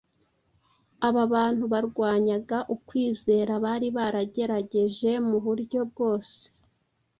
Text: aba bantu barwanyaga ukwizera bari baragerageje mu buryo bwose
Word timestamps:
aba 1.07 1.23
bantu 1.33 1.63
barwanyaga 1.73 2.57
ukwizera 2.75 3.53
bari 3.65 3.87
baragerageje 3.97 5.11
mu 5.27 5.37
buryo 5.45 5.79
bwose 5.89 6.39